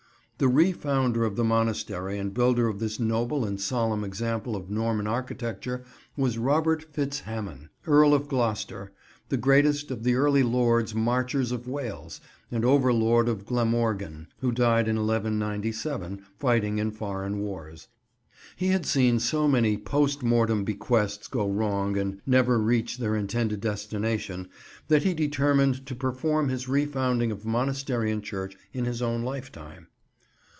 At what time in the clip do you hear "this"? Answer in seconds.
2.79-2.99